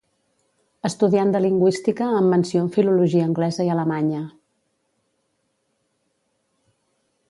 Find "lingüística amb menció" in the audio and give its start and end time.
1.43-2.63